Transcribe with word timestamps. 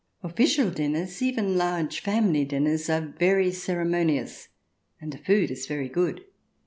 Official 0.23 0.71
dinners, 0.71 1.21
even 1.21 1.55
large 1.57 1.99
family 1.99 2.43
dinners, 2.43 2.89
are 2.89 3.13
very 3.19 3.51
ceremonious. 3.51 4.47
And 4.99 5.11
the 5.13 5.19
food 5.19 5.51
is 5.51 5.67
very 5.67 5.89
good. 5.89 6.25